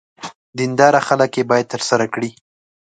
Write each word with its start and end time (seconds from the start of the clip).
دیندار 0.57 0.93
خلک 1.07 1.31
یې 1.37 1.43
باید 1.49 1.71
ترسره 1.73 2.05
کړي. 2.13 2.29